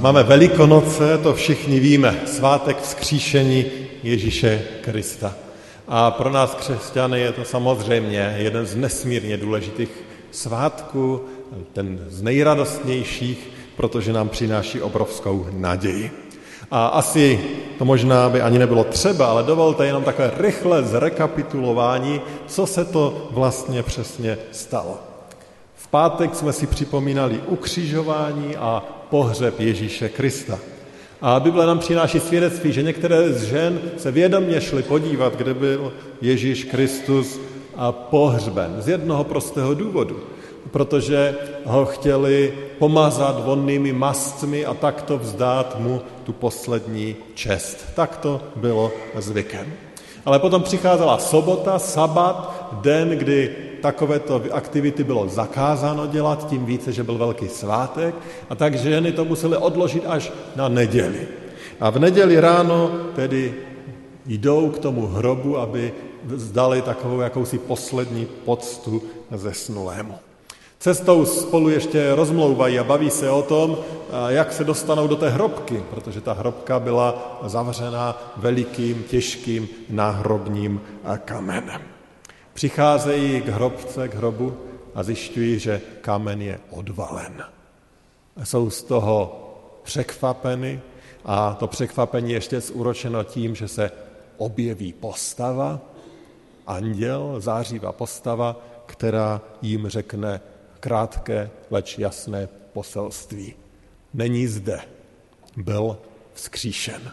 [0.00, 3.64] máme Velikonoce, to všichni víme, svátek vzkříšení
[4.02, 5.34] Ježíše Krista.
[5.88, 9.88] A pro nás křesťany je to samozřejmě jeden z nesmírně důležitých
[10.30, 11.20] svátků,
[11.72, 16.10] ten z nejradostnějších, protože nám přináší obrovskou naději.
[16.70, 17.40] A asi
[17.78, 23.28] to možná by ani nebylo třeba, ale dovolte jenom takové rychlé zrekapitulování, co se to
[23.30, 24.98] vlastně přesně stalo.
[25.74, 30.58] V pátek jsme si připomínali ukřižování a pohřeb Ježíše Krista.
[31.20, 35.92] A Bible nám přináší svědectví, že některé z žen se vědomě šly podívat, kde byl
[36.20, 37.40] Ježíš Kristus
[37.76, 38.76] a pohřben.
[38.78, 40.20] Z jednoho prostého důvodu.
[40.70, 47.86] Protože ho chtěli pomazat vonnými mastmi a takto vzdát mu tu poslední čest.
[47.94, 49.66] Tak to bylo zvykem.
[50.24, 53.50] Ale potom přicházela sobota, sabat, den, kdy
[53.82, 58.14] takovéto aktivity bylo zakázáno dělat, tím více, že byl velký svátek,
[58.50, 61.28] a tak ženy to musely odložit až na neděli.
[61.80, 63.54] A v neděli ráno tedy
[64.26, 65.92] jdou k tomu hrobu, aby
[66.34, 70.14] zdali takovou jakousi poslední poctu zesnulému.
[70.78, 73.78] Cestou spolu ještě rozmlouvají a baví se o tom,
[74.28, 80.80] jak se dostanou do té hrobky, protože ta hrobka byla zavřena velikým, těžkým náhrobním
[81.24, 81.89] kamenem.
[82.54, 84.56] Přicházejí k hrobce, k hrobu
[84.94, 87.44] a zjišťují, že kámen je odvalen.
[88.44, 89.46] Jsou z toho
[89.82, 90.80] překvapeny
[91.24, 93.90] a to překvapení ještě zúročeno tím, že se
[94.36, 95.80] objeví postava,
[96.66, 100.40] anděl, zářivá postava, která jim řekne
[100.80, 103.54] krátké, leč jasné poselství.
[104.14, 104.80] Není zde,
[105.56, 105.98] byl
[106.32, 107.12] vzkříšen.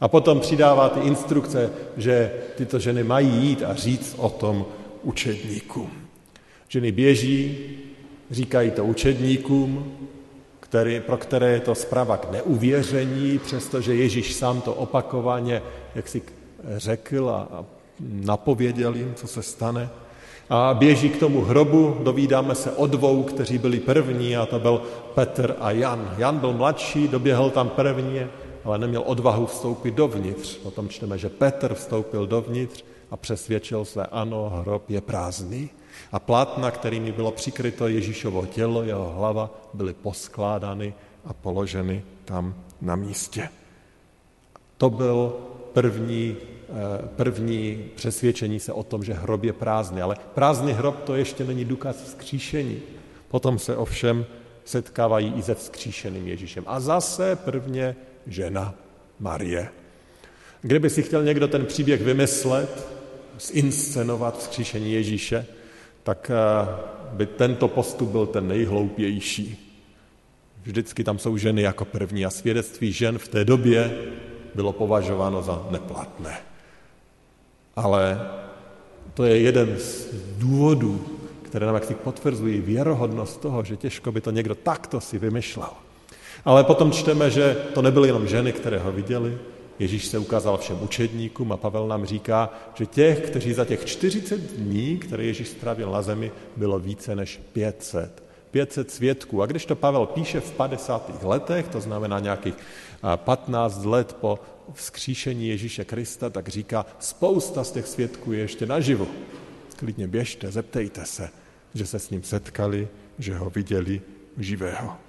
[0.00, 4.66] A potom přidává ty instrukce, že tyto ženy mají jít a říct o tom
[5.02, 5.90] učedníkům.
[6.68, 7.58] Ženy běží,
[8.30, 9.92] říkají to učedníkům,
[10.60, 15.62] který, pro které je to zpráva k neuvěření, přestože Ježíš sám to opakovaně,
[15.94, 16.22] jak si
[16.76, 17.64] řekl a
[18.00, 19.88] napověděl jim, co se stane.
[20.50, 24.82] A běží k tomu hrobu, dovídáme se o dvou, kteří byli první, a to byl
[25.14, 26.14] Petr a Jan.
[26.18, 28.20] Jan byl mladší, doběhl tam první,
[28.66, 30.56] ale neměl odvahu vstoupit dovnitř.
[30.56, 35.70] Potom čteme, že Petr vstoupil dovnitř a přesvědčil se, ano, hrob je prázdný.
[36.12, 40.94] A plátna, kterými bylo přikryto Ježíšovo tělo, jeho hlava, byly poskládány
[41.24, 43.48] a položeny tam na místě.
[44.76, 45.36] To byl
[45.72, 50.02] první, eh, první přesvědčení se o tom, že hrob je prázdný.
[50.02, 52.82] Ale prázdný hrob to ještě není důkaz vzkříšení.
[53.28, 54.26] Potom se ovšem
[54.64, 56.64] setkávají i se vzkříšeným Ježíšem.
[56.66, 58.74] A zase prvně žena
[59.20, 59.68] Marie.
[60.62, 62.86] Kdyby si chtěl někdo ten příběh vymyslet,
[63.40, 65.46] zinscenovat vzkříšení Ježíše,
[66.02, 66.66] tak eh,
[67.12, 69.62] by tento postup byl ten nejhloupější.
[70.62, 73.98] Vždycky tam jsou ženy jako první a svědectví žen v té době
[74.54, 76.38] bylo považováno za neplatné.
[77.76, 78.20] Ale
[79.14, 81.06] to je jeden z důvodů,
[81.42, 85.85] které nám jaksi potvrzují věrohodnost toho, že těžko by to někdo takto si vymyšlel.
[86.46, 89.38] Ale potom čteme, že to nebyly jenom ženy, které ho viděli,
[89.78, 94.40] Ježíš se ukázal všem učedníkům a Pavel nám říká, že těch, kteří za těch 40
[94.40, 98.22] dní, které Ježíš strávil na zemi, bylo více než 500.
[98.50, 99.42] 500 svědků.
[99.42, 101.22] A když to Pavel píše v 50.
[101.22, 102.54] letech, to znamená nějakých
[103.16, 104.38] 15 let po
[104.72, 109.08] vzkříšení Ježíše Krista, tak říká, spousta z těch svědků je ještě naživu.
[109.76, 111.30] Klidně běžte, zeptejte se,
[111.74, 112.88] že se s ním setkali,
[113.18, 114.00] že ho viděli
[114.38, 115.05] živého.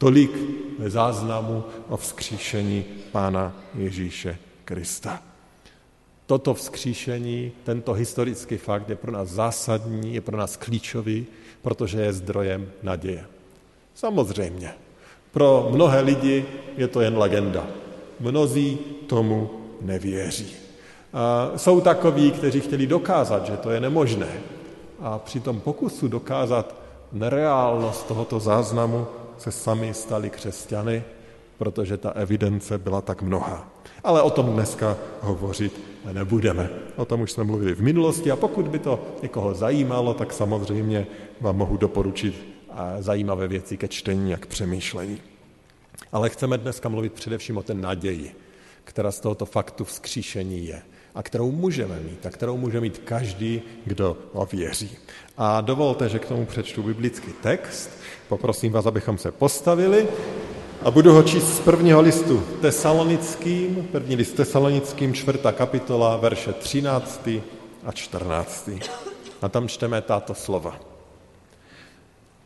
[0.00, 0.32] Tolik
[0.78, 5.22] ve záznamu o vzkříšení Pána Ježíše Krista.
[6.26, 11.26] Toto vzkříšení, tento historický fakt je pro nás zásadní, je pro nás klíčový,
[11.62, 13.24] protože je zdrojem naděje.
[13.94, 14.74] Samozřejmě,
[15.32, 16.44] pro mnohé lidi
[16.76, 17.66] je to jen legenda.
[18.20, 19.50] Mnozí tomu
[19.80, 20.52] nevěří.
[21.12, 24.32] A jsou takoví, kteří chtěli dokázat, že to je nemožné.
[25.00, 26.74] A při tom pokusu dokázat
[27.12, 29.06] nereálnost tohoto záznamu
[29.40, 31.04] se sami stali křesťany,
[31.58, 33.68] protože ta evidence byla tak mnoha.
[34.04, 35.80] Ale o tom dneska hovořit
[36.12, 36.70] nebudeme.
[36.96, 41.06] O tom už jsme mluvili v minulosti a pokud by to někoho zajímalo, tak samozřejmě
[41.40, 42.34] vám mohu doporučit
[42.98, 45.18] zajímavé věci ke čtení a k přemýšlení.
[46.12, 48.34] Ale chceme dneska mluvit především o té naději,
[48.84, 50.82] která z tohoto faktu vzkříšení je
[51.14, 54.16] a kterou můžeme mít a kterou může mít každý, kdo
[54.52, 54.90] věří.
[55.36, 57.90] A dovolte, že k tomu přečtu biblický text.
[58.28, 60.08] Poprosím vás, abychom se postavili
[60.82, 67.28] a budu ho číst z prvního listu tesalonickým, první list tesalonickým, čtvrtá kapitola, verše 13
[67.84, 68.70] a 14.
[69.42, 70.80] A tam čteme tato slova.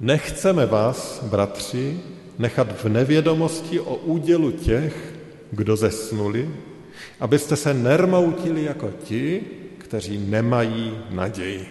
[0.00, 2.00] Nechceme vás, bratři,
[2.38, 5.14] nechat v nevědomosti o údělu těch,
[5.50, 6.50] kdo zesnuli,
[7.24, 9.40] abyste se nermoutili jako ti,
[9.78, 11.66] kteří nemají naději.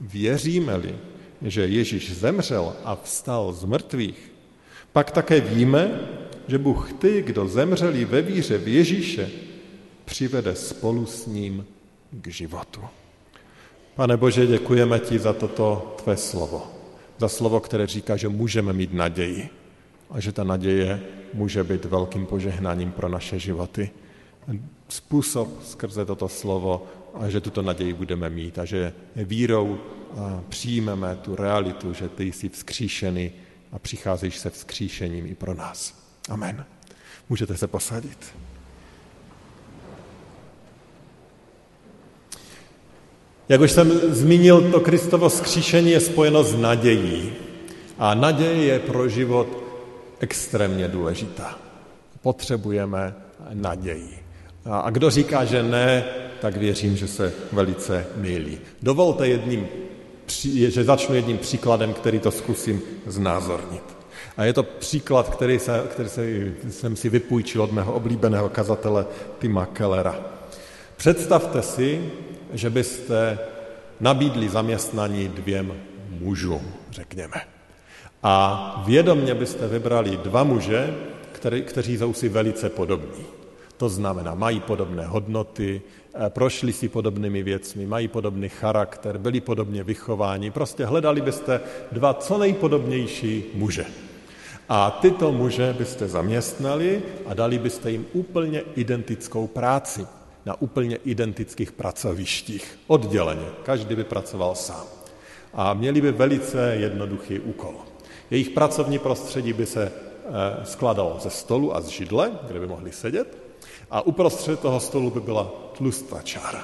[0.00, 0.94] Věříme-li,
[1.42, 4.32] že Ježíš zemřel a vstal z mrtvých,
[4.92, 6.00] pak také víme,
[6.48, 9.30] že Bůh ty, kdo zemřeli ve víře v Ježíše,
[10.04, 11.66] přivede spolu s ním
[12.10, 12.80] k životu.
[13.94, 16.66] Pane Bože, děkujeme ti za toto tvé slovo.
[17.18, 19.48] Za slovo, které říká, že můžeme mít naději
[20.10, 21.00] a že ta naděje
[21.34, 24.07] může být velkým požehnáním pro naše životy.
[24.88, 29.78] Způsob skrze toto slovo a že tuto naději budeme mít a že vírou
[30.48, 33.32] přijmeme tu realitu, že ty jsi vzkříšený
[33.72, 35.94] a přicházíš se vzkříšením i pro nás.
[36.28, 36.64] Amen.
[37.28, 38.34] Můžete se posadit.
[43.48, 47.32] Jak už jsem zmínil, to Kristovo skříšení je spojeno s nadějí.
[47.98, 49.48] A naděje je pro život
[50.20, 51.58] extrémně důležitá.
[52.22, 53.14] Potřebujeme
[53.54, 54.27] naději.
[54.64, 56.04] A kdo říká, že ne,
[56.40, 58.58] tak věřím, že se velice mýlí.
[58.82, 59.68] Dovolte jedním,
[60.52, 63.82] že začnu jedním příkladem, který to zkusím znázornit.
[64.36, 66.26] A je to příklad, který, se, který se,
[66.70, 69.06] jsem si vypůjčil od mého oblíbeného kazatele
[69.38, 70.20] Tima Kellera.
[70.96, 72.10] Představte si,
[72.52, 73.38] že byste
[74.00, 75.74] nabídli zaměstnaní dvěm
[76.10, 77.40] mužům, řekněme.
[78.22, 80.94] A vědomně byste vybrali dva muže,
[81.32, 83.37] který, kteří jsou si velice podobní.
[83.78, 85.82] To znamená, mají podobné hodnoty,
[86.14, 90.50] eh, prošli si podobnými věcmi, mají podobný charakter, byli podobně vychováni.
[90.50, 91.60] Prostě hledali byste
[91.92, 93.86] dva co nejpodobnější muže.
[94.68, 100.06] A tyto muže byste zaměstnali a dali byste jim úplně identickou práci
[100.46, 103.46] na úplně identických pracovištích, odděleně.
[103.62, 104.86] Každý by pracoval sám.
[105.54, 107.74] A měli by velice jednoduchý úkol.
[108.30, 112.92] Jejich pracovní prostředí by se eh, skladalo ze stolu a z židle, kde by mohli
[112.92, 113.47] sedět,
[113.90, 116.62] a uprostřed toho stolu by byla tlustá čára.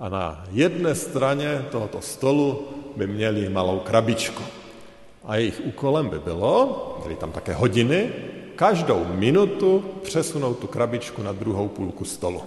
[0.00, 4.42] A na jedné straně tohoto stolu by měli malou krabičku.
[5.24, 8.12] A jejich úkolem by bylo, byly tam také hodiny,
[8.56, 12.42] každou minutu přesunout tu krabičku na druhou půlku stolu.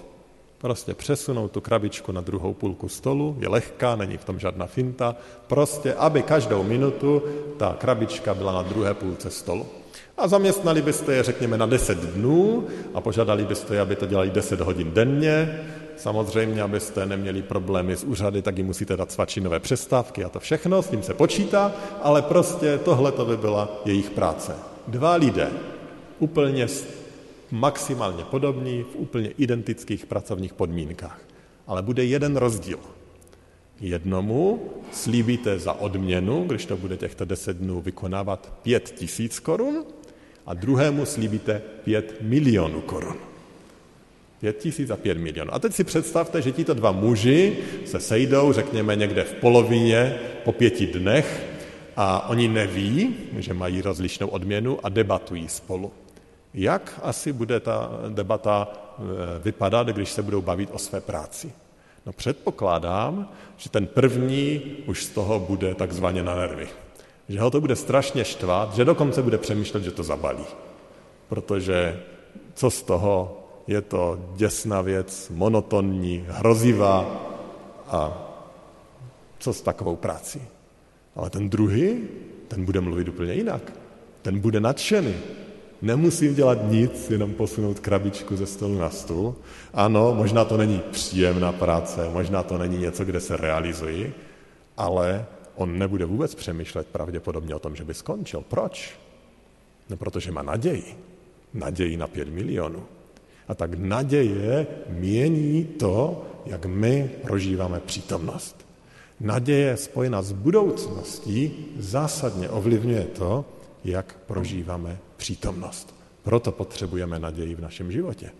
[0.58, 5.16] Prostě přesunout tu krabičku na druhou půlku stolu, je lehká, není v tom žádná finta,
[5.48, 7.22] prostě, aby každou minutu
[7.58, 9.66] ta krabička byla na druhé půlce stolu.
[10.18, 14.30] A zaměstnali byste je, řekněme, na 10 dnů a požádali byste je, aby to dělali
[14.30, 15.60] 10 hodin denně.
[15.98, 20.82] Samozřejmě, abyste neměli problémy s úřady, tak jim musíte dát svačinové přestávky a to všechno,
[20.82, 21.72] s tím se počítá,
[22.02, 24.56] ale prostě tohle to by byla jejich práce.
[24.88, 25.50] Dva lidé,
[26.20, 26.68] úplně
[27.52, 31.20] maximálně podobní, v úplně identických pracovních podmínkách.
[31.68, 32.80] Ale bude jeden rozdíl.
[33.82, 39.86] Jednomu slíbíte za odměnu, když to bude těchto deset dnů vykonávat, pět tisíc korun
[40.46, 43.16] a druhému slíbíte pět milionů korun.
[44.40, 45.54] Pět tisíc a pět milionů.
[45.54, 50.52] A teď si představte, že tito dva muži se sejdou, řekněme někde v polovině, po
[50.52, 51.46] pěti dnech
[51.96, 55.92] a oni neví, že mají rozlišnou odměnu a debatují spolu.
[56.54, 59.04] Jak asi bude ta debata eh,
[59.44, 61.52] vypadat, když se budou bavit o své práci?
[62.06, 66.68] No předpokládám, že ten první už z toho bude takzvaně na nervy.
[67.30, 70.46] Že ho to bude strašně štvat, že dokonce bude přemýšlet, že to zabalí.
[71.30, 72.00] Protože
[72.54, 77.22] co z toho, je to děsná věc, monotonní, hrozivá
[77.88, 78.30] a
[79.40, 80.42] co s takovou prací.
[81.16, 82.08] Ale ten druhý,
[82.48, 83.74] ten bude mluvit úplně jinak.
[84.22, 85.16] Ten bude nadšený.
[85.82, 89.36] Nemusím dělat nic, jenom posunout krabičku ze stolu na stůl.
[89.74, 94.14] Ano, možná to není příjemná práce, možná to není něco, kde se realizuji,
[94.78, 98.42] ale on nebude vůbec přemýšlet pravděpodobně o tom, že by skončil.
[98.42, 99.00] Proč?
[99.90, 100.98] No, protože má naději.
[101.54, 102.84] Naději na pět milionů.
[103.48, 108.66] A tak naděje mění to, jak my prožíváme přítomnost.
[109.20, 113.46] Naděje spojená s budoucností zásadně ovlivňuje to,
[113.84, 115.96] jak prožíváme přítomnost.
[116.24, 118.32] Proto potřebujeme naději v našem životě.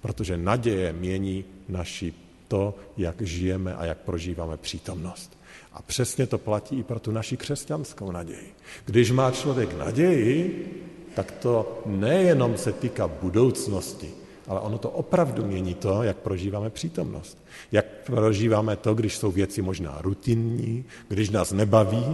[0.00, 2.14] Protože naděje mění naši
[2.48, 5.39] to, jak žijeme a jak prožíváme přítomnost.
[5.72, 8.54] A přesně to platí i pro tu naši křesťanskou naději.
[8.84, 10.66] Když má člověk naději,
[11.14, 14.10] tak to nejenom se týká budoucnosti,
[14.48, 17.38] ale ono to opravdu mění to, jak prožíváme přítomnost.
[17.72, 22.06] Jak prožíváme to, když jsou věci možná rutinní, když nás nebaví,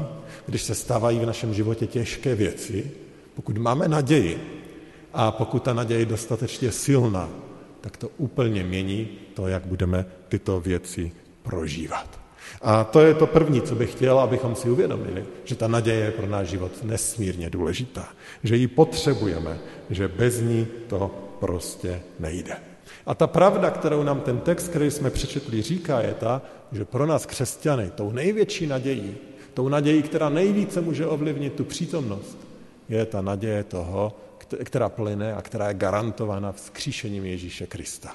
[0.47, 2.91] když se stávají v našem životě těžké věci.
[3.35, 4.63] Pokud máme naději
[5.13, 7.29] a pokud ta naděje je dostatečně silná,
[7.81, 12.26] tak to úplně mění to, jak budeme tyto věci prožívat.
[12.63, 16.11] A to je to první, co bych chtěl, abychom si uvědomili, že ta naděje je
[16.11, 18.09] pro náš život nesmírně důležitá,
[18.45, 19.59] že ji potřebujeme,
[19.91, 21.11] že bez ní to
[21.41, 22.57] prostě nejde.
[23.07, 27.07] A ta pravda, kterou nám ten text, který jsme přečetli, říká, je ta, že pro
[27.07, 29.17] nás křesťany tou největší nadějí,
[29.55, 32.39] tou nadějí, která nejvíce může ovlivnit tu přítomnost,
[32.89, 34.17] je ta naděje toho,
[34.65, 38.15] která plyne a která je garantována vzkříšením Ježíše Krista.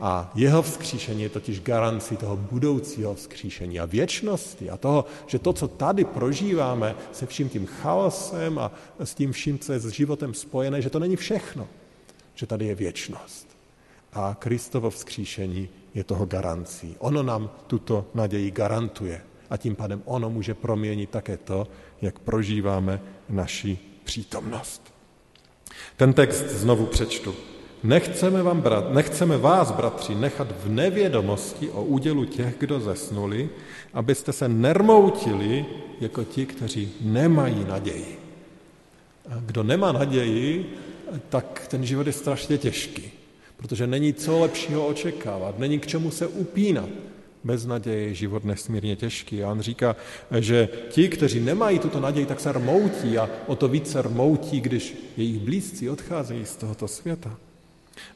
[0.00, 5.52] A jeho vzkříšení je totiž garancí toho budoucího vzkříšení a věčnosti a toho, že to,
[5.52, 10.34] co tady prožíváme se vším tím chaosem a s tím vším, co je s životem
[10.34, 11.68] spojené, že to není všechno,
[12.34, 13.46] že tady je věčnost.
[14.12, 16.96] A Kristovo vzkříšení je toho garancí.
[16.98, 21.68] Ono nám tuto naději garantuje a tím pádem ono může proměnit také to,
[22.02, 24.94] jak prožíváme naši přítomnost.
[25.96, 27.34] Ten text znovu přečtu.
[27.86, 33.48] Nechceme, vám, brat, nechceme vás, bratři, nechat v nevědomosti o údělu těch, kdo zesnuli,
[33.94, 35.66] abyste se nermoutili
[36.00, 38.18] jako ti, kteří nemají naději.
[39.30, 40.74] A kdo nemá naději,
[41.28, 43.10] tak ten život je strašně těžký,
[43.56, 46.88] protože není co lepšího očekávat, není k čemu se upínat.
[47.44, 49.44] Bez naděje je život nesmírně těžký.
[49.44, 49.96] A on říká,
[50.38, 55.12] že ti, kteří nemají tuto naději, tak se rmoutí a o to více rmoutí, když
[55.16, 57.36] jejich blízcí odcházejí z tohoto světa.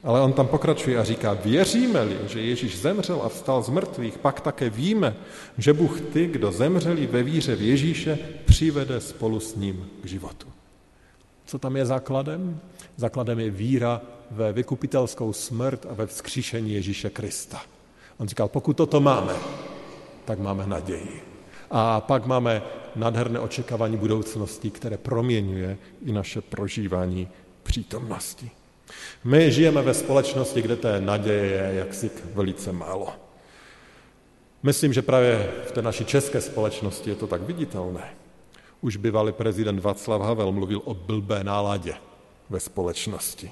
[0.03, 4.41] Ale on tam pokračuje a říká, věříme-li, že Ježíš zemřel a vstal z mrtvých, pak
[4.41, 5.15] také víme,
[5.57, 10.47] že Bůh ty, kdo zemřeli ve víře v Ježíše, přivede spolu s ním k životu.
[11.45, 12.59] Co tam je základem?
[12.97, 17.61] Základem je víra ve vykupitelskou smrt a ve vzkříšení Ježíše Krista.
[18.17, 19.33] On říkal, pokud toto máme,
[20.25, 21.21] tak máme naději.
[21.71, 22.61] A pak máme
[22.95, 27.27] nádherné očekávání budoucnosti, které proměňuje i naše prožívání
[27.63, 28.51] přítomnosti.
[29.23, 33.13] My žijeme ve společnosti, kde té naděje je jaksi velice málo.
[34.63, 38.13] Myslím, že právě v té naší české společnosti je to tak viditelné.
[38.81, 41.93] Už bývalý prezident Václav Havel mluvil o blbé náladě
[42.49, 43.51] ve společnosti.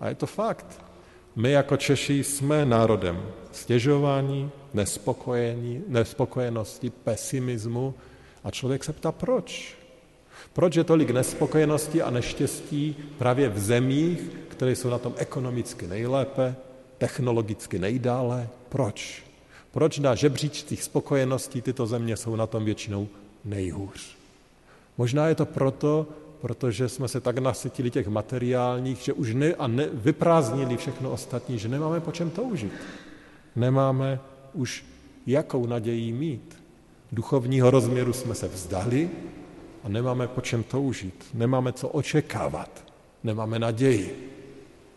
[0.00, 0.84] A je to fakt.
[1.36, 3.22] My jako Češi jsme národem
[3.52, 7.94] stěžování, nespokojení, nespokojenosti, pesimismu
[8.44, 9.76] a člověk se ptá, proč?
[10.52, 16.54] Proč je tolik nespokojenosti a neštěstí právě v zemích, které jsou na tom ekonomicky nejlépe,
[16.98, 18.48] technologicky nejdále?
[18.68, 19.24] Proč?
[19.70, 23.08] Proč na žebříčcích spokojeností tyto země jsou na tom většinou
[23.44, 24.16] nejhůř?
[24.98, 26.06] Možná je to proto,
[26.40, 31.58] protože jsme se tak nasytili těch materiálních, že už ne, a ne, vyprázdnili všechno ostatní,
[31.58, 32.72] že nemáme po čem toužit.
[33.56, 34.20] Nemáme
[34.52, 34.84] už
[35.26, 36.56] jakou naději mít.
[37.12, 39.10] Duchovního rozměru jsme se vzdali
[39.84, 41.24] a nemáme po čem toužit.
[41.34, 42.84] Nemáme co očekávat.
[43.24, 44.30] Nemáme naději.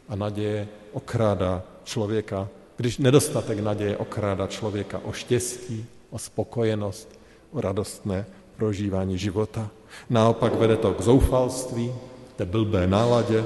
[0.09, 7.19] A naděje okrádá člověka, když nedostatek naděje okrádá člověka o štěstí, o spokojenost,
[7.51, 8.25] o radostné
[8.57, 9.69] prožívání života.
[10.09, 11.93] Naopak vede to k zoufalství,
[12.35, 13.43] té blbé náladě,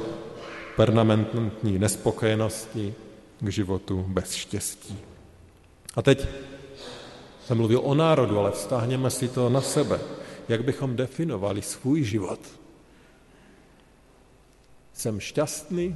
[0.75, 2.93] permanentní nespokojenosti,
[3.39, 4.99] k životu bez štěstí.
[5.95, 6.27] A teď
[7.45, 9.99] jsem mluvil o národu, ale vztáhněme si to na sebe.
[10.51, 12.39] Jak bychom definovali svůj život?
[14.93, 15.95] Jsem šťastný,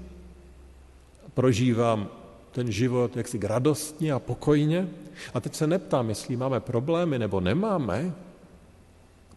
[1.33, 2.09] prožívám
[2.51, 4.87] ten život jaksi radostně a pokojně.
[5.33, 8.15] A teď se neptám, jestli máme problémy nebo nemáme,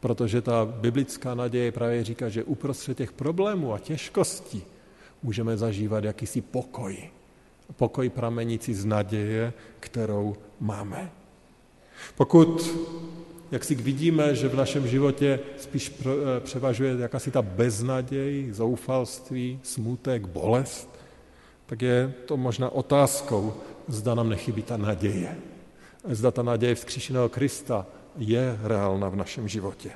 [0.01, 4.63] Protože ta biblická naděje právě říká, že uprostřed těch problémů a těžkostí
[5.23, 7.11] můžeme zažívat jakýsi pokoj.
[7.77, 11.11] Pokoj pramenící z naděje, kterou máme.
[12.15, 12.71] Pokud
[13.51, 20.27] jak si vidíme, že v našem životě spíš eh, převažuje jakási ta beznaděj, zoufalství, smutek,
[20.27, 20.99] bolest,
[21.67, 23.55] tak je to možná otázkou,
[23.89, 25.37] zda nám nechybí ta naděje.
[26.05, 27.87] Zda ta naděje vzkříšeného Krista
[28.17, 29.91] je reálna v našem životě.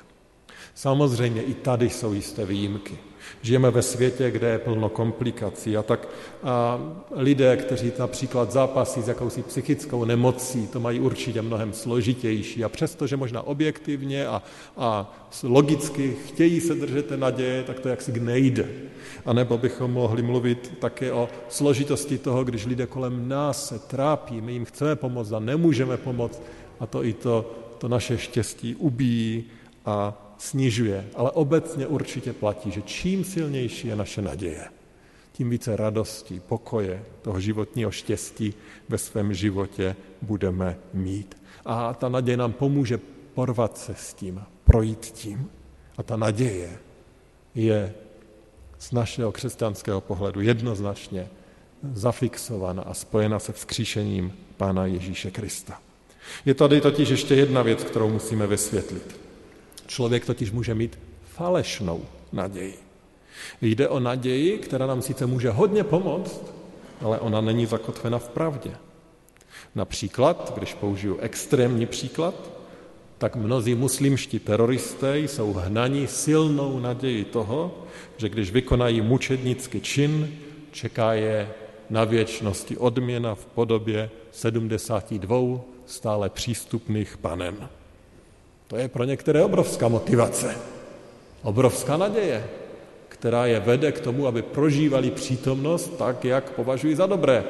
[0.75, 2.97] Samozřejmě i tady jsou jisté výjimky.
[3.41, 6.07] Žijeme ve světě, kde je plno komplikací a tak
[6.43, 6.79] a
[7.11, 13.17] lidé, kteří například zápasí s jakousi psychickou nemocí, to mají určitě mnohem složitější a přestože
[13.17, 14.43] možná objektivně a,
[14.77, 18.69] a logicky chtějí se držet té naděje, tak to jaksi nejde.
[19.25, 24.41] A nebo bychom mohli mluvit také o složitosti toho, když lidé kolem nás se trápí,
[24.41, 26.41] my jim chceme pomoct a nemůžeme pomoct
[26.79, 27.51] a to i to
[27.83, 29.43] to naše štěstí ubíjí
[29.85, 34.65] a snižuje, ale obecně určitě platí, že čím silnější je naše naděje,
[35.31, 38.53] tím více radosti, pokoje, toho životního štěstí
[38.89, 41.37] ve svém životě budeme mít.
[41.65, 42.99] A ta naděje nám pomůže
[43.33, 45.49] porvat se s tím, projít tím.
[45.97, 46.79] A ta naděje
[47.55, 47.93] je
[48.79, 51.27] z našeho křesťanského pohledu jednoznačně
[51.93, 55.79] zafixována a spojena se vzkříšením Pána Ježíše Krista.
[56.45, 59.22] Je tady totiž ještě jedna věc, kterou musíme vysvětlit.
[59.93, 62.79] Člověk totiž může mít falešnou naději.
[63.61, 66.41] Jde o naději, která nám sice může hodně pomoct,
[67.01, 68.71] ale ona není zakotvena v pravdě.
[69.75, 72.33] Například, když použiju extrémní příklad,
[73.17, 77.85] tak mnozí muslimští teroristé jsou hnaní silnou naději toho,
[78.17, 80.37] že když vykonají mučednický čin,
[80.71, 81.49] čeká je
[81.89, 87.69] na věčnosti odměna v podobě 72 stále přístupných panem.
[88.73, 90.55] To je pro některé obrovská motivace,
[91.43, 92.49] obrovská naděje,
[93.07, 97.43] která je vede k tomu, aby prožívali přítomnost tak, jak považují za dobré.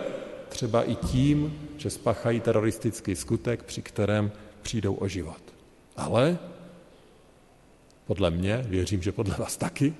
[0.49, 5.41] Třeba i tím, že spachají teroristický skutek, při kterém přijdou o život.
[5.95, 6.37] Ale
[8.05, 9.93] podle mě, věřím, že podle vás taky,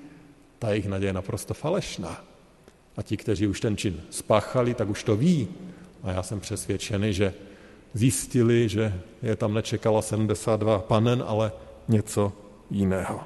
[0.58, 2.24] ta jejich naděje je naprosto falešná.
[2.96, 5.48] A ti, kteří už ten čin spáchali, tak už to ví.
[6.02, 7.34] A já jsem přesvědčený, že
[7.94, 11.52] zjistili, že je tam nečekala 72 panen, ale
[11.88, 12.32] něco
[12.70, 13.20] jiného.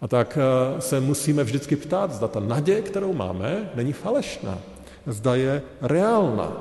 [0.00, 4.58] A tak eh, se musíme vždycky ptát, zda ta naděje, kterou máme, není falešná,
[5.06, 6.52] zda je reálná.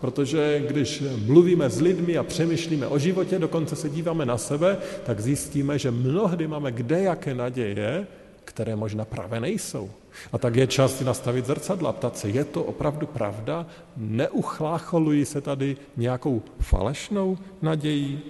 [0.00, 4.76] Protože když mluvíme s lidmi a přemýšlíme o životě, dokonce se díváme na sebe,
[5.06, 8.06] tak zjistíme, že mnohdy máme kde jaké naděje,
[8.50, 9.90] které možná právě nejsou.
[10.32, 13.66] A tak je čas si nastavit zrcadlo a ptat se, je to opravdu pravda?
[13.96, 18.20] Neuchlácholují se tady nějakou falešnou nadějí?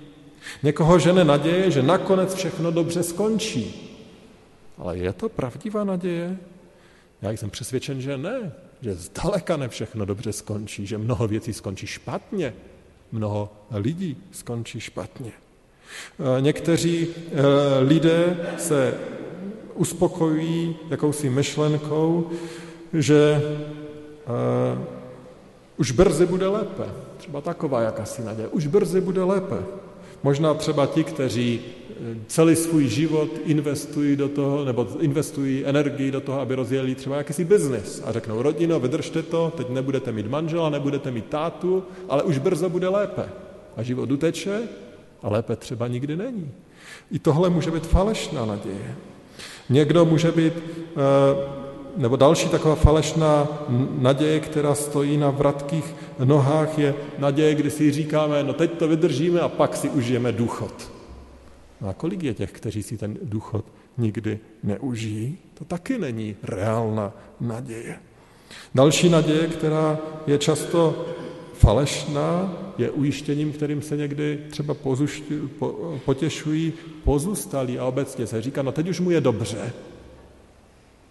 [0.62, 3.96] Někoho žene naděje, že nakonec všechno dobře skončí.
[4.78, 6.36] Ale je to pravdivá naděje?
[7.22, 11.86] Já jsem přesvědčen, že ne, že zdaleka ne všechno dobře skončí, že mnoho věcí skončí
[11.86, 12.54] špatně,
[13.12, 15.32] mnoho lidí skončí špatně.
[15.32, 17.14] E, někteří e,
[17.84, 18.94] lidé se
[19.80, 22.30] uspokojují jakousi myšlenkou,
[22.92, 23.42] že
[24.76, 24.82] uh,
[25.76, 26.84] už brzy bude lépe.
[27.16, 28.48] Třeba taková jakási naděje.
[28.48, 29.56] Už brzy bude lépe.
[30.22, 36.20] Možná třeba ti, kteří eh, celý svůj život investují do toho, nebo investují energii do
[36.20, 40.70] toho, aby rozjeli třeba jakýsi biznis a řeknou, rodino, vydržte to, teď nebudete mít manžela,
[40.70, 43.28] nebudete mít tátu, ale už brzo bude lépe.
[43.76, 44.68] A život uteče
[45.22, 46.50] a lépe třeba nikdy není.
[47.10, 48.96] I tohle může být falešná naděje.
[49.68, 51.60] Někdo může být, eh,
[51.96, 53.48] nebo další taková falešná
[53.98, 59.40] naděje, která stojí na vratkých nohách, je naděje, kdy si říkáme, no teď to vydržíme
[59.40, 60.90] a pak si užijeme důchod.
[61.80, 63.64] No a kolik je těch, kteří si ten důchod
[63.98, 65.38] nikdy neužijí?
[65.54, 67.96] To taky není reálná naděje.
[68.74, 71.06] Další naděje, která je často
[71.54, 74.96] falešná, je ujištěním, kterým se někdy třeba po,
[76.04, 76.72] potěšují
[77.04, 79.72] pozůstalí a obecně se říká, no teď už mu je dobře.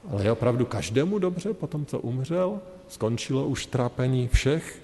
[0.10, 2.60] Ale je opravdu každému dobře po tom, co umřel?
[2.88, 4.82] Skončilo už trápení všech?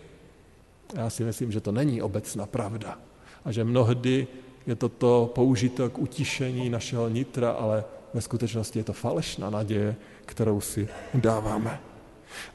[0.96, 3.00] Já si myslím, že to není obecná pravda.
[3.46, 4.28] A že mnohdy
[4.68, 9.96] je toto použito k utišení našeho nitra, ale ve skutečnosti je to falešná naděje,
[10.26, 11.80] kterou si dáváme.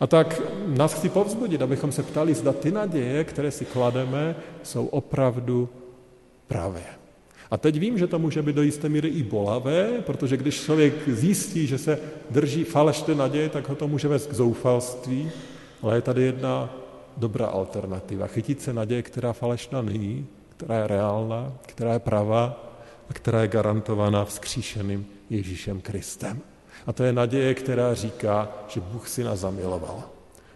[0.01, 4.87] A tak nás chci povzbudit, abychom se ptali, zda ty naděje, které si klademe, jsou
[4.87, 5.69] opravdu
[6.47, 6.85] pravé.
[7.51, 11.09] A teď vím, že to může být do jisté míry i bolavé, protože když člověk
[11.09, 11.99] zjistí, že se
[12.31, 15.31] drží falešné naděje, tak ho to může vést k zoufalství,
[15.83, 16.75] ale je tady jedna
[17.17, 18.27] dobrá alternativa.
[18.27, 22.71] Chytit se naděje, která falešná není, která je reálná, která je pravá
[23.09, 26.41] a která je garantovaná vzkříšeným Ježíšem Kristem.
[26.87, 30.03] A to je naděje, která říká, že Bůh si nás zamiloval,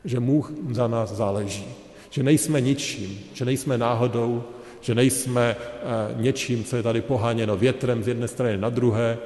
[0.04, 1.66] že Bůh za nás záleží,
[2.10, 4.44] že nejsme ničím, že nejsme náhodou,
[4.80, 9.18] že nejsme eh, něčím, co je tady poháněno větrem z jedné strany na druhé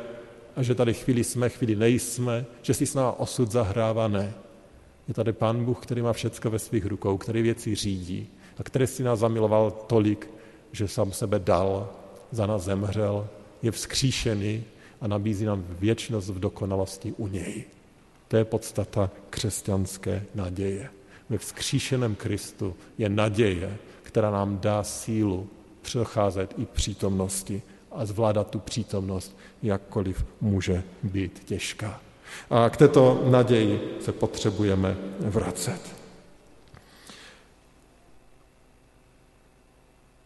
[0.56, 4.34] a že tady chvíli jsme, chvíli nejsme, že si s náma osud zahrává, ne.
[5.08, 8.86] Je tady Pán Bůh, který má všecko ve svých rukou, který věci řídí a který
[8.86, 10.30] si nás zamiloval tolik,
[10.72, 11.88] že sám sebe dal,
[12.30, 13.28] za nás zemřel,
[13.62, 14.64] je vzkříšený
[15.00, 17.64] a nabízí nám věčnost v dokonalosti u něj.
[18.28, 20.90] To je podstata křesťanské naděje.
[21.30, 25.48] Ve vzkříšeném Kristu je naděje, která nám dá sílu
[25.82, 32.00] přecházet i přítomnosti a zvládat tu přítomnost, jakkoliv může být těžká.
[32.50, 35.97] A k této naději se potřebujeme vracet.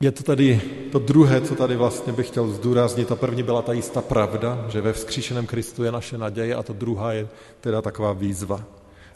[0.03, 0.61] Je to tady
[0.93, 3.09] to druhé, co tady vlastně bych chtěl zdůraznit.
[3.09, 6.73] To první byla ta jistá pravda, že ve vzkříšeném Kristu je naše naděje a to
[6.73, 7.29] druhá je
[7.61, 8.65] teda taková výzva,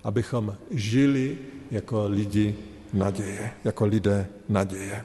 [0.04, 1.38] abychom žili
[1.70, 2.54] jako lidi
[2.92, 5.04] naděje, jako lidé naděje.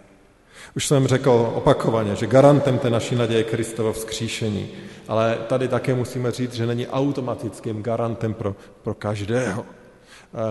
[0.75, 4.69] Už jsem řekl opakovaně, že garantem té naší naděje je Kristovo vzkříšení,
[5.07, 9.65] ale tady také musíme říct, že není automatickým garantem pro, pro každého.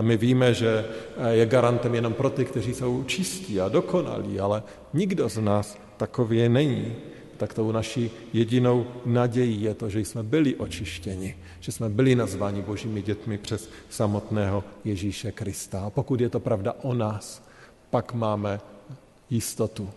[0.00, 0.84] My víme, že
[1.30, 4.62] je garantem jenom pro ty, kteří jsou čistí a dokonalí, ale
[4.94, 6.92] nikdo z nás takový není.
[7.36, 12.62] Tak tou naší jedinou nadějí je to, že jsme byli očištěni, že jsme byli nazváni
[12.62, 15.80] božími dětmi přes samotného Ježíše Krista.
[15.80, 17.48] A pokud je to pravda o nás,
[17.90, 18.60] pak máme
[19.30, 19.90] jistotu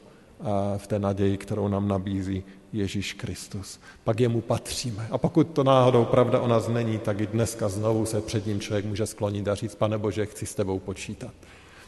[0.78, 3.80] v té naději, kterou nám nabízí Ježíš Kristus.
[4.04, 5.08] Pak jemu patříme.
[5.12, 8.60] A pokud to náhodou pravda o nás není, tak i dneska znovu se před ním
[8.60, 11.32] člověk může sklonit a říct, pane Bože, chci s tebou počítat.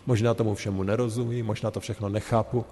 [0.05, 2.65] Možná tomu všemu nerozumím, možná to všechno nechápu,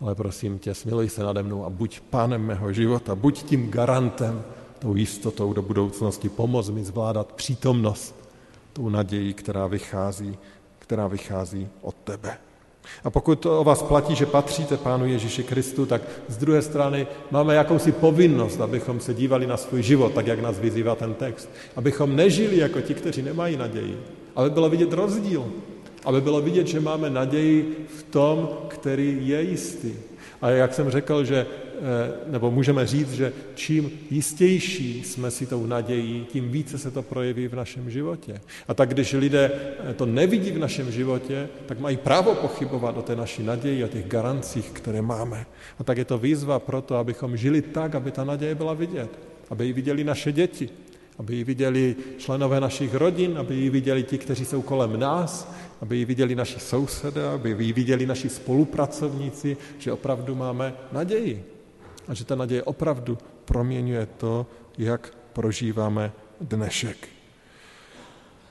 [0.00, 4.44] ale prosím tě, smiluj se nade mnou a buď pánem mého života, buď tím garantem,
[4.78, 8.14] tou jistotou do budoucnosti, pomoz mi zvládat přítomnost,
[8.72, 10.38] tou naději, která vychází,
[10.78, 12.38] která vychází od tebe.
[13.04, 17.06] A pokud to o vás platí, že patříte Pánu Ježíši Kristu, tak z druhé strany
[17.30, 21.50] máme jakousi povinnost, abychom se dívali na svůj život, tak jak nás vyzývá ten text.
[21.76, 23.98] Abychom nežili jako ti, kteří nemají naději.
[24.36, 25.44] Aby bylo vidět rozdíl.
[26.04, 29.92] Aby bylo vidět, že máme naději v tom, který je jistý.
[30.42, 31.46] A jak jsem řekl, že
[32.26, 37.48] nebo můžeme říct, že čím jistější jsme si tou nadějí, tím více se to projeví
[37.48, 38.40] v našem životě.
[38.68, 39.50] A tak když lidé
[39.90, 43.88] eh, to nevidí v našem životě, tak mají právo pochybovat o té naší naději, o
[43.88, 45.46] těch garancích, které máme.
[45.78, 49.10] A tak je to výzva pro to, abychom žili tak, aby ta naděje byla vidět.
[49.50, 50.68] Aby ji viděli naše děti,
[51.18, 55.96] aby ji viděli členové našich rodin, aby ji viděli ti, kteří jsou kolem nás, aby
[55.96, 61.57] ji viděli naši sousedé, aby ji viděli naši spolupracovníci, že opravdu máme naději
[62.08, 64.46] a že ta naděje opravdu proměňuje to,
[64.78, 67.08] jak prožíváme dnešek.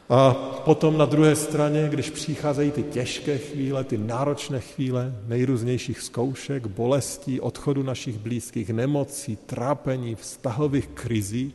[0.10, 0.34] A
[0.65, 7.39] potom na druhé straně, když přicházejí ty těžké chvíle, ty náročné chvíle, nejrůznějších zkoušek, bolestí,
[7.41, 11.54] odchodu našich blízkých, nemocí, trápení, vztahových krizí,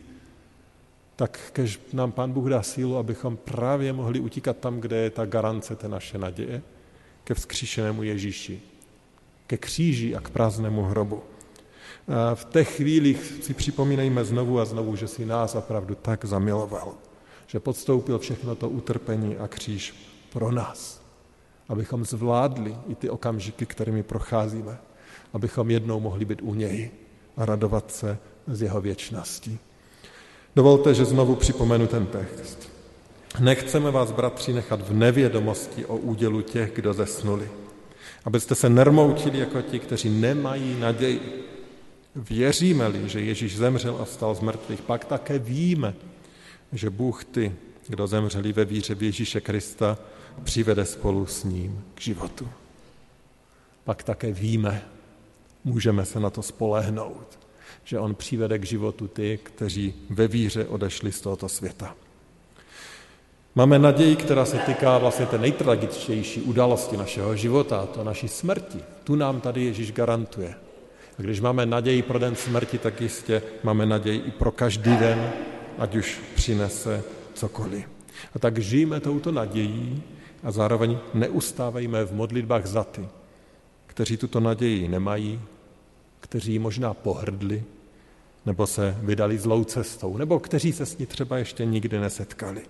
[1.17, 5.27] tak kež nám Pán Bůh dá sílu, abychom právě mohli utíkat tam, kde je ta
[5.27, 6.63] garance té naše naděje,
[7.25, 8.61] ke vzkříšenému Ježíši,
[9.47, 11.23] ke kříži a k prázdnému hrobu.
[12.35, 16.95] V těch chvílích si připomínejme znovu a znovu, že si nás opravdu tak zamiloval,
[17.47, 19.95] že podstoupil všechno to utrpení a kříž
[20.33, 21.03] pro nás,
[21.69, 24.79] abychom zvládli i ty okamžiky, kterými procházíme,
[25.33, 26.91] abychom jednou mohli být u něj
[27.37, 29.59] a radovat se z jeho věčnosti.
[30.57, 32.69] Dovolte, že znovu připomenu ten text.
[33.41, 37.49] Nechceme vás, bratři, nechat v nevědomosti o údělu těch, kdo zesnuli,
[38.25, 41.49] abyste se nermoutili jako ti, kteří nemají naději.
[42.15, 45.95] Věříme-li, že Ježíš zemřel a vstal z mrtvých, pak také víme,
[46.73, 47.53] že Bůh ty,
[47.89, 49.99] kdo zemřeli ve víře v Ježíše Krista,
[50.45, 52.49] přivede spolu s ním k životu.
[53.85, 54.83] Pak také víme,
[55.65, 57.39] můžeme se na to spolehnout,
[57.85, 61.97] že on přivede k životu ty, kteří ve víře odešli z tohoto světa.
[63.55, 68.79] Máme naději, která se týká vlastně té nejtragičtější události našeho života, to naší smrti.
[69.05, 70.55] Tu nám tady Ježíš garantuje.
[71.19, 75.33] A když máme naději pro den smrti, tak jistě máme naději i pro každý den,
[75.79, 77.03] ať už přinese
[77.35, 77.89] cokoliv.
[78.35, 80.03] A tak žijeme touto nadějí
[80.43, 83.09] a zároveň neustávejme v modlitbách za ty,
[83.87, 85.41] kteří tuto naději nemají,
[86.21, 87.65] kteří možná pohrdli,
[88.47, 92.63] nebo se vydali zlou cestou, nebo kteří se s ní třeba ještě nikdy nesetkali.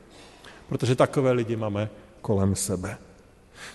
[0.69, 2.99] Protože takové lidi máme kolem sebe.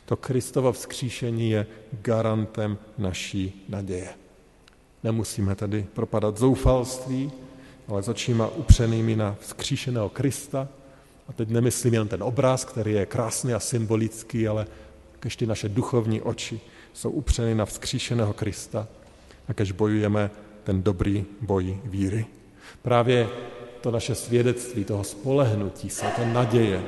[0.06, 1.68] To Kristovo vzkříšení je
[2.02, 4.27] garantem naší naděje.
[5.08, 7.32] Nemusíme tedy propadat zoufalství,
[7.88, 10.68] ale očima upřenými na vzkříšeného Krista.
[11.28, 14.68] A teď nemyslím jen ten obraz, který je krásný a symbolický, ale
[15.20, 16.60] kež ty naše duchovní oči
[16.94, 18.88] jsou upřeny na vzkříšeného Krista
[19.48, 20.32] a kež bojujeme
[20.64, 22.26] ten dobrý boj víry.
[22.82, 23.30] Právě
[23.82, 26.84] to naše svědectví, toho spolehnutí se, to naděje,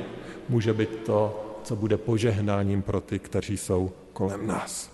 [0.48, 4.90] může být to, co bude požehnáním pro ty, kteří jsou kolem nás.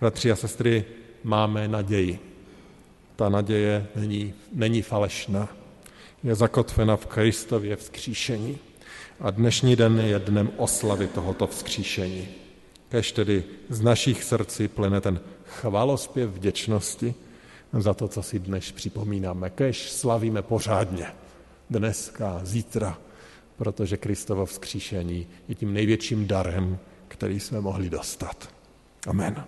[0.00, 0.84] Bratři a sestry,
[1.24, 2.31] máme naději
[3.16, 5.48] ta naděje není, není falešná.
[6.22, 8.58] Je zakotvena v Kristově vzkříšení.
[9.20, 12.28] A dnešní den je dnem oslavy tohoto vzkříšení.
[12.88, 17.14] Kež tedy z našich srdcí plyne ten chvalospěv vděčnosti
[17.72, 19.50] za to, co si dnes připomínáme.
[19.50, 21.06] Kež slavíme pořádně
[21.70, 22.98] dneska, zítra,
[23.56, 28.48] protože Kristovo vzkříšení je tím největším darem, který jsme mohli dostat.
[29.06, 29.44] Amen.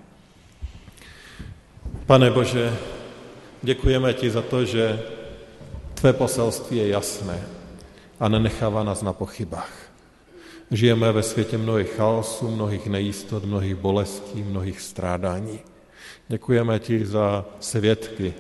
[2.07, 2.77] Pane Bože,
[3.65, 5.03] děkujeme ti za to, že
[5.95, 7.43] tvé poselství je jasné
[8.21, 9.73] a nenechává nás na pochybách.
[10.71, 15.59] Žijeme ve světě mnohých chaosů, mnohých nejistot, mnohých bolestí, mnohých strádání.
[16.29, 18.35] Děkujeme ti za svědky,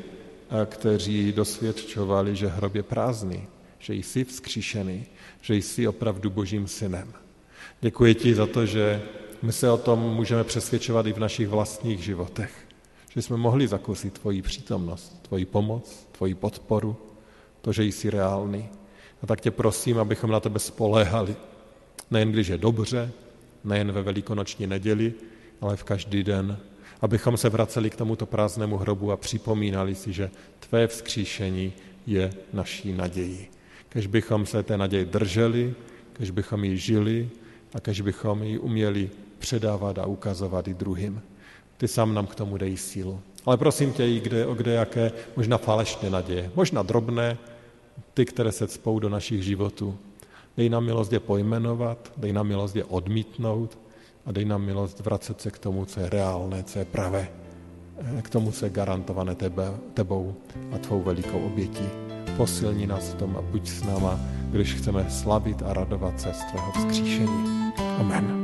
[0.67, 3.47] kteří dosvědčovali, že hrob je prázdný,
[3.79, 5.07] že jsi vzkříšený,
[5.41, 7.13] že jsi opravdu božím synem.
[7.81, 9.03] Děkuji ti za to, že
[9.43, 12.63] my se o tom můžeme přesvědčovat i v našich vlastních životech.
[13.14, 16.96] Že jsme mohli zakusit tvoji přítomnost, tvoji pomoc, tvoji podporu,
[17.61, 18.68] to, že jsi reálný.
[19.22, 21.37] A tak tě prosím, abychom na tebe spoléhali.
[22.11, 23.11] Nejen když je dobře,
[23.64, 25.14] nejen ve velikonoční neděli,
[25.61, 26.59] ale v každý den.
[27.00, 31.72] Abychom se vraceli k tomuto prázdnému hrobu a připomínali si, že tvé vzkříšení
[32.07, 33.46] je naší nadějí.
[33.88, 35.74] Kež bychom se té naději drželi,
[36.12, 37.31] kež bychom ji žili
[37.74, 41.22] a kež bychom ji uměli předávat a ukazovat i druhým.
[41.77, 43.21] Ty sám nám k tomu dej sílu.
[43.47, 47.39] Ale prosím tě i kde, o kde jaké možná falešné naděje, možná drobné,
[48.15, 49.99] ty, které se cpou do našich životů.
[50.57, 53.79] Dej nám milost je pojmenovat, dej nám milost je odmítnout
[54.27, 57.29] a dej nám milost vracet se k tomu, co je reálné, co je pravé,
[58.23, 60.35] k tomu, co je garantované tebe, tebou
[60.73, 61.89] a tvou velikou obětí.
[62.37, 66.45] Posilni nás v tom a buď s náma, když chceme slavit a radovat se z
[66.45, 67.73] tvého vzkříšení.
[67.99, 68.43] Amen.